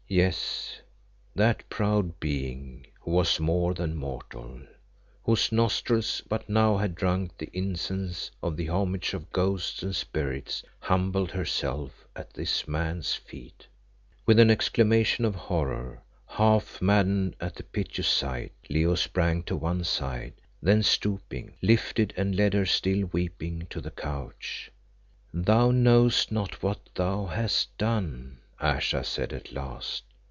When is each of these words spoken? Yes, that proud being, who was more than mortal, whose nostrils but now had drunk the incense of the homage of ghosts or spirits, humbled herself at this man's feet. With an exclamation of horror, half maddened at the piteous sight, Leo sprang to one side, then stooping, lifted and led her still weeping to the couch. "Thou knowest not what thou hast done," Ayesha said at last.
Yes, 0.13 0.75
that 1.35 1.69
proud 1.69 2.19
being, 2.19 2.85
who 2.99 3.11
was 3.11 3.39
more 3.39 3.73
than 3.73 3.95
mortal, 3.95 4.59
whose 5.23 5.53
nostrils 5.53 6.21
but 6.27 6.49
now 6.49 6.75
had 6.75 6.95
drunk 6.95 7.37
the 7.37 7.49
incense 7.53 8.29
of 8.43 8.57
the 8.57 8.67
homage 8.67 9.13
of 9.13 9.31
ghosts 9.31 9.81
or 9.85 9.93
spirits, 9.93 10.63
humbled 10.81 11.31
herself 11.31 12.05
at 12.13 12.33
this 12.33 12.67
man's 12.67 13.13
feet. 13.13 13.67
With 14.25 14.37
an 14.37 14.51
exclamation 14.51 15.23
of 15.23 15.33
horror, 15.35 16.03
half 16.27 16.81
maddened 16.81 17.37
at 17.39 17.55
the 17.55 17.63
piteous 17.63 18.09
sight, 18.09 18.51
Leo 18.69 18.95
sprang 18.95 19.43
to 19.43 19.55
one 19.55 19.85
side, 19.85 20.33
then 20.61 20.83
stooping, 20.83 21.53
lifted 21.61 22.13
and 22.17 22.35
led 22.35 22.53
her 22.53 22.65
still 22.65 23.05
weeping 23.13 23.65
to 23.69 23.79
the 23.79 23.91
couch. 23.91 24.71
"Thou 25.33 25.71
knowest 25.71 26.33
not 26.33 26.61
what 26.61 26.89
thou 26.95 27.27
hast 27.27 27.77
done," 27.77 28.39
Ayesha 28.63 29.03
said 29.03 29.33
at 29.33 29.51
last. 29.51 30.03